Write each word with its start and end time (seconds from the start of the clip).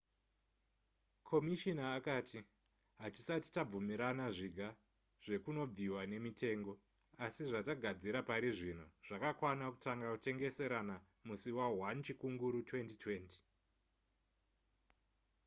komishina 1.29 1.83
akati 1.97 2.39
hatisati 3.01 3.47
tabvumirana 3.55 4.25
zviga 4.37 4.67
zvekunobviwa 5.23 6.01
nemitengo 6.11 6.73
asi 7.25 7.41
zvatagadzira 7.49 8.19
parizvino 8.29 8.85
zvakakwana 9.07 9.65
kutanga 9.73 10.07
kutengeserana 10.13 10.95
musi 11.27 11.49
wa1 11.57 11.97
chikunguru 12.05 12.59
2020 12.67 13.37